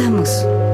[0.00, 0.69] regresamos.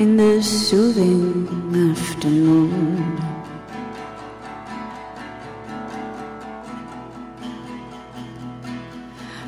[0.00, 1.46] In the soothing
[1.90, 3.20] afternoon.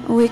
[0.06, 0.28] We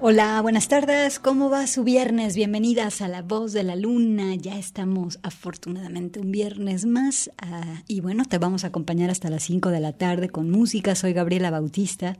[0.00, 1.18] Hola, buenas tardes.
[1.18, 2.36] ¿Cómo va su viernes?
[2.36, 4.36] Bienvenidas a La Voz de la Luna.
[4.36, 7.32] Ya estamos afortunadamente un viernes más.
[7.38, 10.94] ah, y bueno, te vamos a acompañar hasta las 5 de la tarde con música.
[10.94, 12.16] Soy Gabriela Bautista.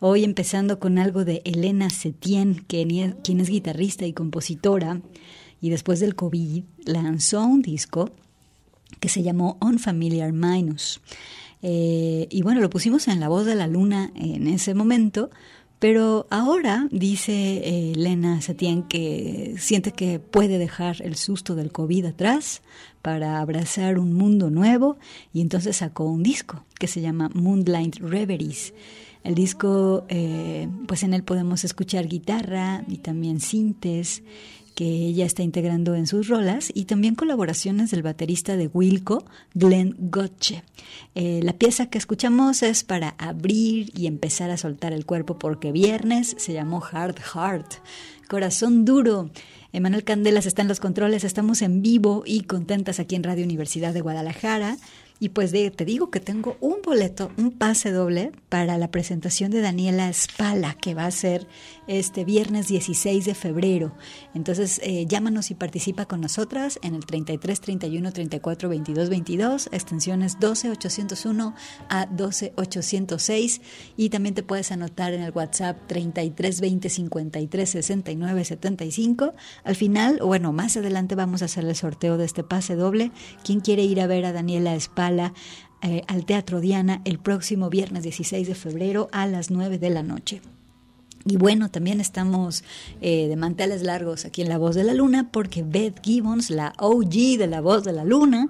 [0.00, 5.00] Hoy empezando con algo de Elena Setien, quien es guitarrista y compositora.
[5.60, 8.10] Y después del COVID lanzó un disco
[8.98, 11.00] que se llamó Unfamiliar Minus.
[11.62, 15.30] Eh, y bueno, lo pusimos en La Voz de la Luna en ese momento,
[15.78, 22.06] pero ahora dice eh, Elena Satien que siente que puede dejar el susto del COVID
[22.06, 22.62] atrás
[23.02, 24.96] para abrazar un mundo nuevo
[25.32, 28.74] y entonces sacó un disco que se llama Moonlight Reveries.
[29.22, 34.22] El disco, eh, pues en él podemos escuchar guitarra y también sintes
[34.76, 39.24] que ella está integrando en sus rolas y también colaboraciones del baterista de Wilco,
[39.54, 40.64] Glenn Gotche.
[41.14, 45.72] Eh, la pieza que escuchamos es para abrir y empezar a soltar el cuerpo porque
[45.72, 47.76] viernes se llamó Hard Heart,
[48.28, 49.30] corazón duro.
[49.72, 53.94] Emanuel Candelas está en los controles, estamos en vivo y contentas aquí en Radio Universidad
[53.94, 54.76] de Guadalajara.
[55.18, 59.62] Y pues te digo que tengo un boleto, un pase doble para la presentación de
[59.62, 61.46] Daniela Spala, que va a ser
[61.86, 63.94] este viernes 16 de febrero.
[64.34, 70.38] Entonces, eh, llámanos y participa con nosotras en el 33 31 34 22 22, extensiones
[70.40, 71.54] 12 801
[71.88, 73.60] a 12 806.
[73.96, 79.34] Y también te puedes anotar en el WhatsApp 33 20 53 69 75.
[79.64, 83.12] Al final, bueno, más adelante vamos a hacer el sorteo de este pase doble.
[83.44, 85.32] ¿Quién quiere ir a ver a Daniela Spala?
[85.82, 90.02] Eh, al Teatro Diana el próximo viernes 16 de febrero a las 9 de la
[90.02, 90.40] noche.
[91.28, 92.62] Y bueno, también estamos
[93.00, 96.72] eh, de manteles largos aquí en La Voz de la Luna porque Beth Gibbons, la
[96.78, 98.48] OG de La Voz de la Luna,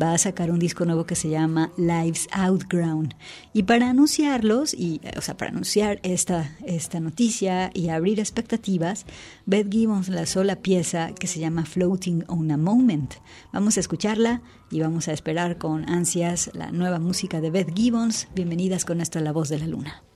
[0.00, 3.14] va a sacar un disco nuevo que se llama Lives Outground.
[3.52, 9.06] Y para anunciarlos, y, o sea, para anunciar esta, esta noticia y abrir expectativas,
[9.46, 13.14] Beth Gibbons lanzó la pieza que se llama Floating on a Moment.
[13.52, 18.26] Vamos a escucharla y vamos a esperar con ansias la nueva música de Beth Gibbons.
[18.34, 20.07] Bienvenidas con esto a La Voz de la Luna.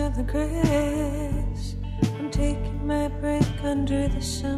[0.00, 1.76] Of the grass.
[2.18, 4.57] I'm taking my break under the sun.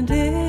[0.00, 0.47] The day,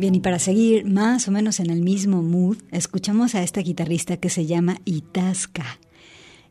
[0.00, 4.16] Bien, y para seguir más o menos en el mismo mood, escuchamos a esta guitarrista
[4.16, 5.78] que se llama Itasca.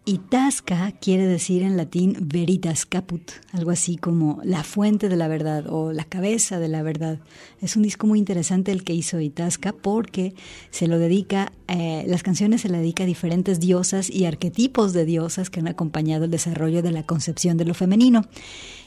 [0.05, 5.65] Itasca quiere decir en latín veritas caput, algo así como la fuente de la verdad
[5.67, 7.21] o la cabeza de la verdad.
[7.59, 10.35] Es un disco muy interesante el que hizo Itasca porque
[10.69, 15.05] se lo dedica, eh, las canciones se le dedica a diferentes diosas y arquetipos de
[15.05, 18.25] diosas que han acompañado el desarrollo de la concepción de lo femenino.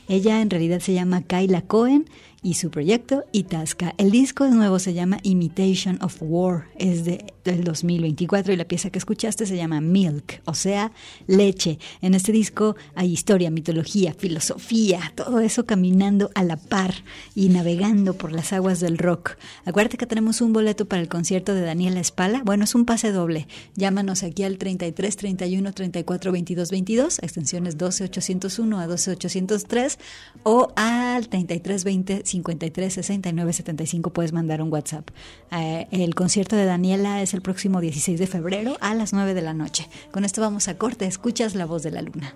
[0.08, 2.06] Ella en realidad se llama Kyla Cohen
[2.42, 3.94] y su proyecto Itasca.
[3.98, 8.90] El disco nuevo se llama Imitation of War, es de, del 2024 y la pieza
[8.90, 10.92] que escuchaste se llama Milk, o sea,
[11.26, 11.78] leche.
[12.00, 16.94] En este disco hay historia, mitología, filosofía, todo eso caminando a la par
[17.34, 19.36] y navegando por las aguas del rock.
[19.64, 22.42] Acuérdate que tenemos un boleto para el concierto de Daniela Espala.
[22.44, 23.48] Bueno, es un pase doble.
[23.74, 29.98] Llámanos aquí al 33 31 34 22 22, extensiones 12 801 a 12 803
[30.42, 35.10] o al 33 20 53 69 75 puedes mandar un WhatsApp.
[35.50, 39.40] Eh, el concierto de Daniela es el próximo 16 de febrero a las 9 de
[39.40, 39.88] la noche.
[40.10, 41.06] Con esto vamos a corte.
[41.06, 42.34] Escuchas la voz de la luna.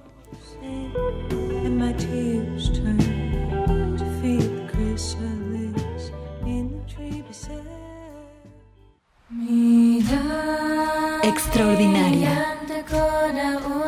[11.22, 12.56] Extraordinaria.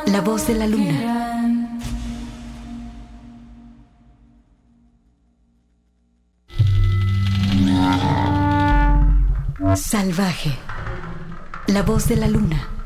[0.07, 1.79] La voz de la luna.
[9.75, 10.68] Salvaje.
[11.69, 12.78] La voz de la luna.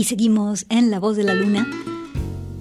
[0.00, 1.68] Aquí seguimos en La Voz de la Luna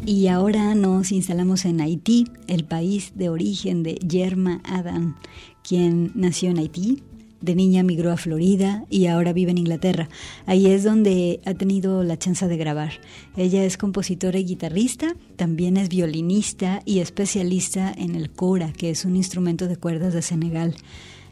[0.06, 5.16] y ahora nos instalamos en Haití, el país de origen de Yerma Adam,
[5.64, 7.02] quien nació en Haití,
[7.40, 10.10] de niña migró a Florida y ahora vive en Inglaterra.
[10.48, 12.92] Ahí es donde ha tenido la chance de grabar.
[13.38, 19.06] Ella es compositora y guitarrista, también es violinista y especialista en el kora, que es
[19.06, 20.76] un instrumento de cuerdas de Senegal.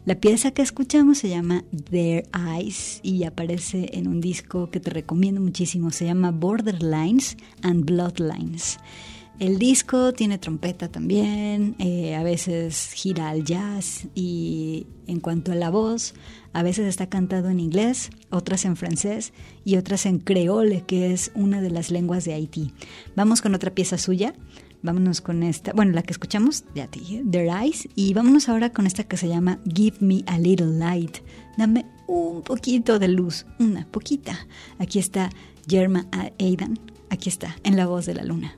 [0.08, 4.88] La pieza que escuchamos se llama Their Eyes y aparece en un disco que te
[4.88, 5.90] recomiendo muchísimo.
[5.90, 8.78] Se llama Borderlines and Bloodlines.
[9.38, 15.56] El disco tiene trompeta también, eh, a veces gira al jazz y en cuanto a
[15.56, 16.14] la voz,
[16.54, 21.32] a veces está cantado en inglés, otras en francés y otras en creole, que es
[21.34, 22.72] una de las lenguas de Haití.
[23.14, 24.32] Vamos con otra pieza suya.
[24.82, 28.86] Vámonos con esta, bueno, la que escuchamos de ti, Their Eyes, y vámonos ahora con
[28.86, 31.18] esta que se llama Give Me a Little Light.
[31.56, 34.46] Dame un poquito de luz, una poquita.
[34.78, 35.30] Aquí está
[35.68, 36.06] Germa
[36.38, 36.78] Aidan,
[37.10, 38.56] aquí está, en la voz de la luna.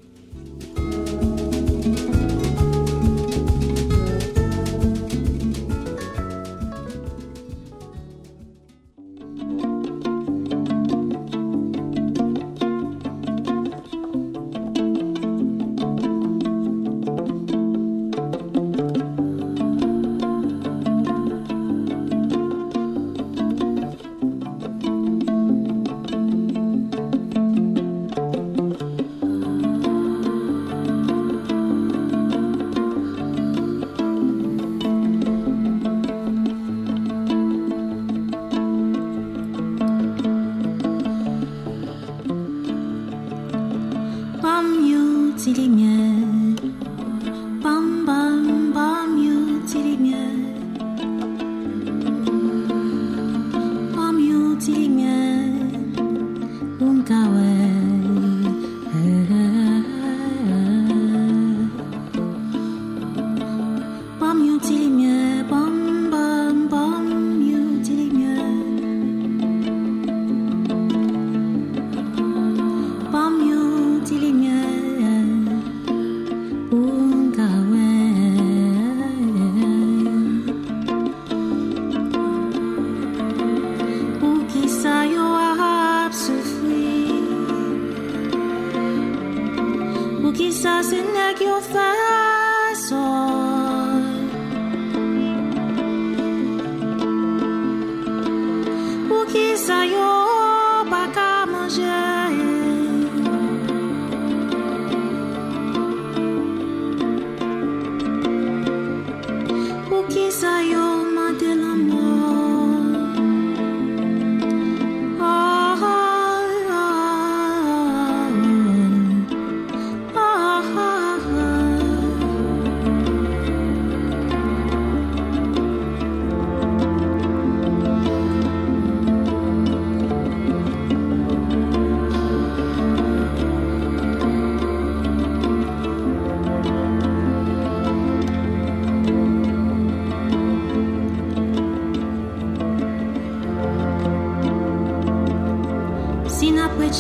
[45.43, 45.90] теремя.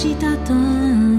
[0.00, 1.09] したと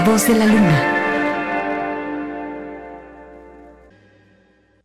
[0.00, 0.78] la voz de la luna.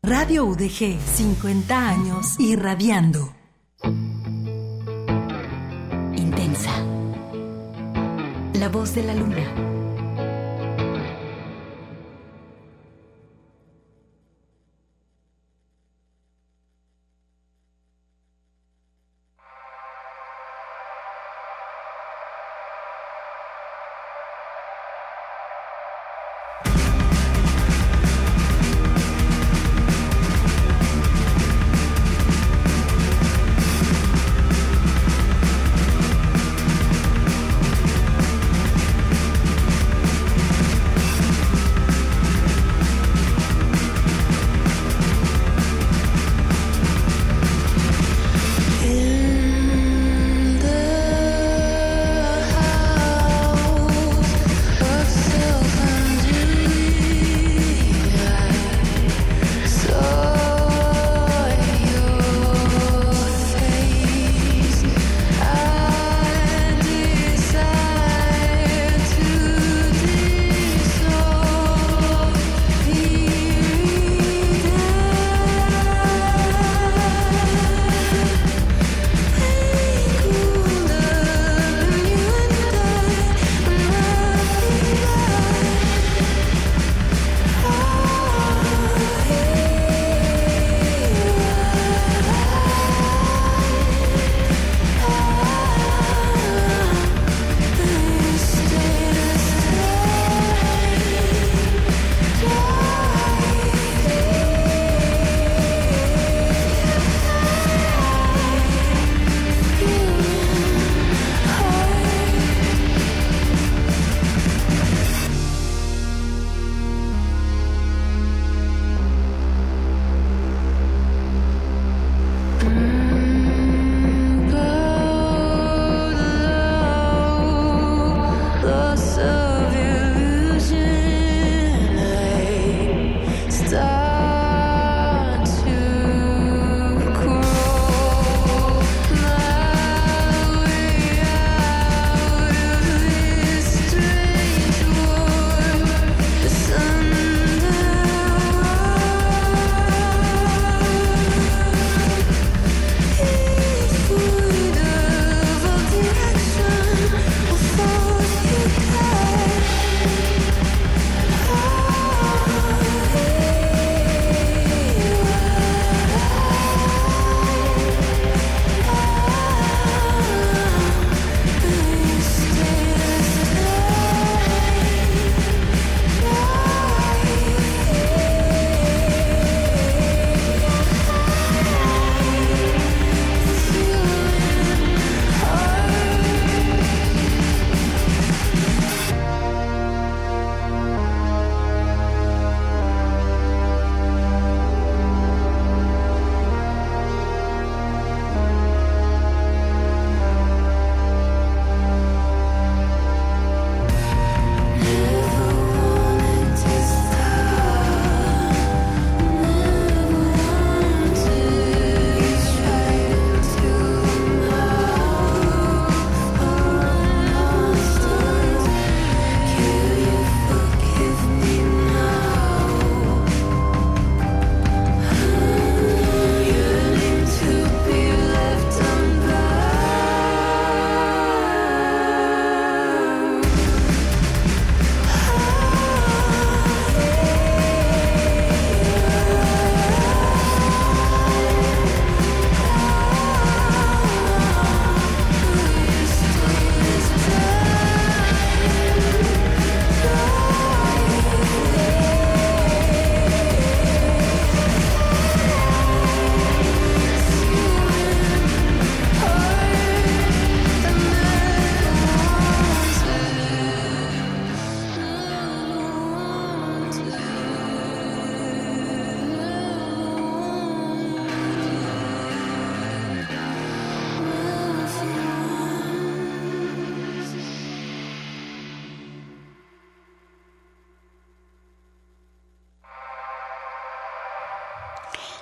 [0.04, 3.34] Radio UDG, 50 años irradiando.
[6.18, 6.72] Intensa.
[8.56, 9.75] La voz de la luna.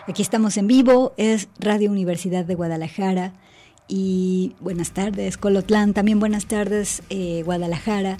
[0.05, 3.31] Aquí estamos en vivo, es Radio Universidad de Guadalajara
[3.87, 8.17] y buenas tardes Colotlán, también buenas tardes eh, Guadalajara.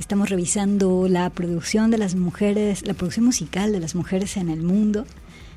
[0.00, 4.62] Estamos revisando la producción de las mujeres, la producción musical de las mujeres en el
[4.62, 5.04] mundo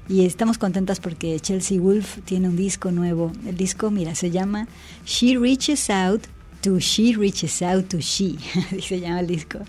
[0.09, 3.32] y estamos contentas porque Chelsea Wolf tiene un disco nuevo.
[3.47, 4.67] El disco, mira, se llama
[5.05, 6.24] She Reaches Out
[6.59, 8.36] to She Reaches Out to She,
[8.67, 9.59] así se llama el disco.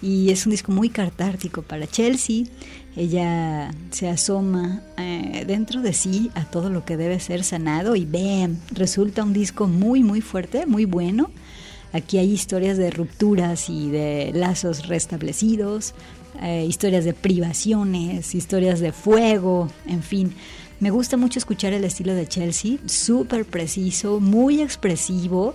[0.00, 2.44] Y es un disco muy catártico para Chelsea.
[2.96, 8.04] Ella se asoma eh, dentro de sí a todo lo que debe ser sanado y
[8.04, 8.56] ¡bam!
[8.70, 11.30] Resulta un disco muy, muy fuerte, muy bueno.
[11.92, 15.94] Aquí hay historias de rupturas y de lazos restablecidos,
[16.42, 20.34] eh, historias de privaciones, historias de fuego, en fin.
[20.80, 25.54] Me gusta mucho escuchar el estilo de Chelsea, súper preciso, muy expresivo,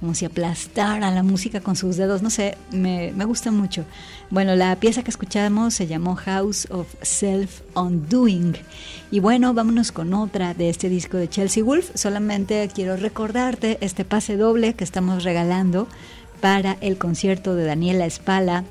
[0.00, 3.84] como si aplastara la música con sus dedos, no sé, me, me gusta mucho.
[4.30, 8.56] Bueno, la pieza que escuchamos se llamó House of Self Undoing.
[9.10, 11.90] Y bueno, vámonos con otra de este disco de Chelsea Wolf.
[11.94, 15.88] Solamente quiero recordarte este pase doble que estamos regalando
[16.40, 18.64] para el concierto de Daniela Espala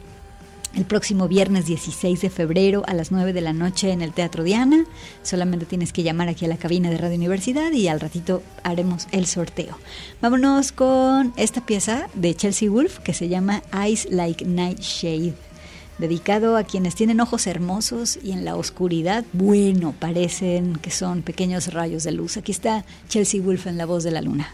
[0.77, 4.43] el próximo viernes 16 de febrero a las 9 de la noche en el Teatro
[4.43, 4.85] Diana.
[5.23, 9.07] Solamente tienes que llamar aquí a la cabina de Radio Universidad y al ratito haremos
[9.11, 9.75] el sorteo.
[10.21, 15.33] Vámonos con esta pieza de Chelsea Wolf que se llama Eyes Like Nightshade.
[15.97, 21.73] Dedicado a quienes tienen ojos hermosos y en la oscuridad, bueno, parecen que son pequeños
[21.73, 22.37] rayos de luz.
[22.37, 24.53] Aquí está Chelsea Wolf en la voz de la luna.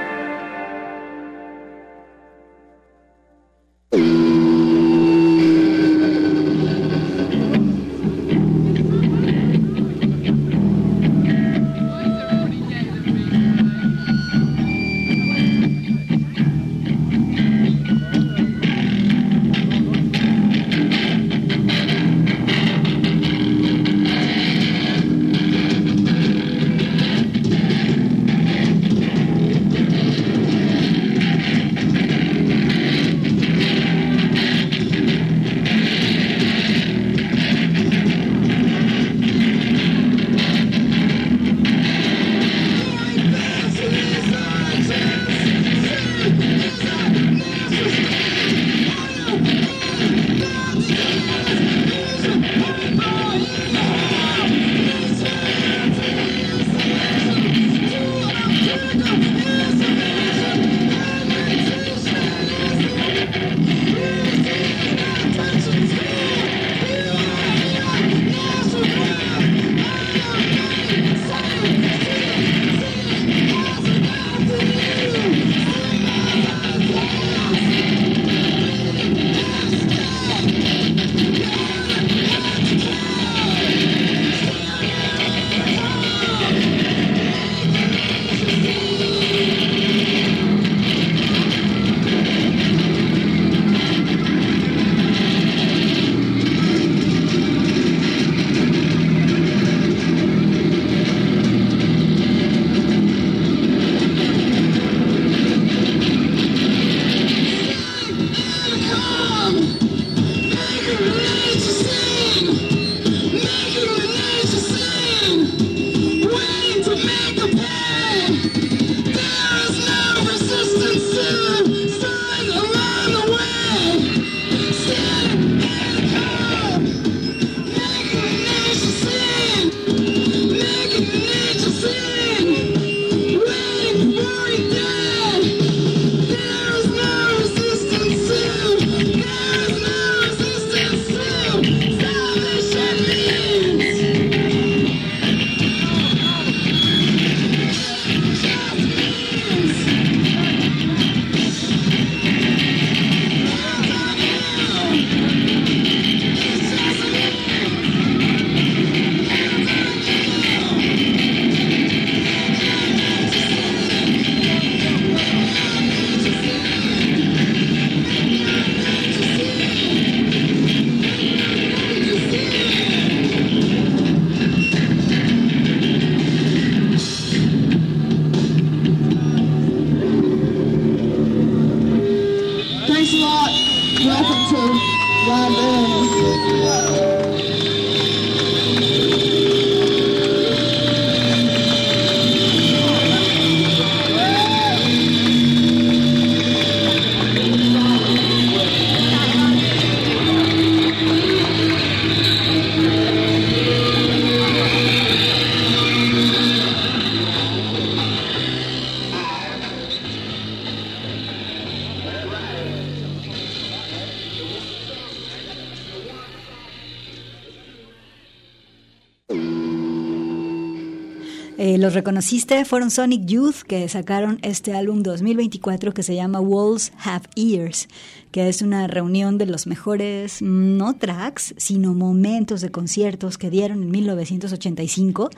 [221.91, 227.27] Los reconociste fueron Sonic Youth, que sacaron este álbum 2024 que se llama Walls Have
[227.35, 227.89] Ears,
[228.31, 233.83] que es una reunión de los mejores, no tracks, sino momentos de conciertos que dieron
[233.83, 235.31] en 1985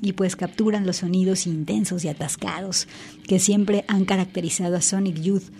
[0.00, 2.88] y pues capturan los sonidos intensos y atascados
[3.26, 5.50] que siempre han caracterizado a Sonic Youth.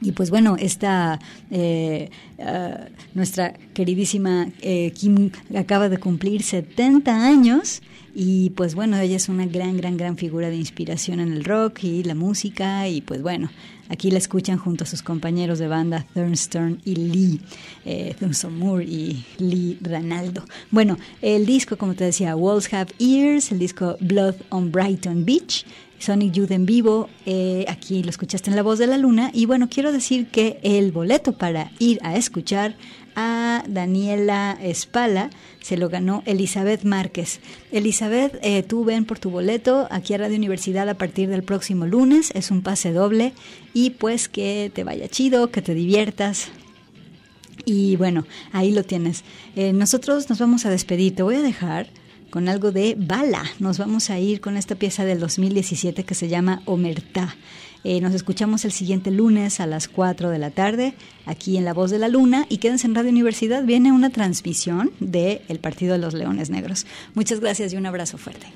[0.00, 1.18] Y pues bueno, esta
[1.50, 7.80] eh, ah, nuestra queridísima eh, Kim acaba de cumplir 70 años
[8.14, 11.82] y pues bueno, ella es una gran, gran, gran figura de inspiración en el rock
[11.82, 12.86] y la música.
[12.86, 13.50] Y pues bueno,
[13.88, 17.40] aquí la escuchan junto a sus compañeros de banda Thurnston y Lee,
[17.84, 18.14] eh,
[18.50, 20.44] Moore y Lee Ranaldo.
[20.70, 25.66] Bueno, el disco, como te decía, Walls Have Ears, el disco Blood on Brighton Beach.
[26.04, 29.30] Sonic Youth en vivo, eh, aquí lo escuchaste en La Voz de la Luna.
[29.32, 32.76] Y bueno, quiero decir que el boleto para ir a escuchar
[33.16, 35.30] a Daniela Espala
[35.62, 37.40] se lo ganó Elizabeth Márquez.
[37.72, 41.86] Elizabeth, eh, tú ven por tu boleto aquí a Radio Universidad a partir del próximo
[41.86, 43.32] lunes, es un pase doble
[43.72, 46.48] y pues que te vaya chido, que te diviertas.
[47.64, 49.24] Y bueno, ahí lo tienes.
[49.56, 51.14] Eh, nosotros nos vamos a despedir.
[51.14, 51.88] Te voy a dejar
[52.34, 53.44] con algo de Bala.
[53.60, 57.36] Nos vamos a ir con esta pieza del 2017 que se llama Omertá.
[57.84, 60.94] Eh, nos escuchamos el siguiente lunes a las 4 de la tarde
[61.26, 63.62] aquí en La Voz de la Luna y quédense en Radio Universidad.
[63.62, 66.86] Viene una transmisión del el Partido de los Leones Negros.
[67.14, 68.48] Muchas gracias y un abrazo fuerte.